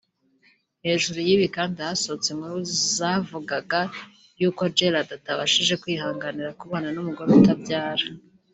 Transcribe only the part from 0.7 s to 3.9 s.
Hejuru y’ibi kandi hasohotse inkuru zavugaga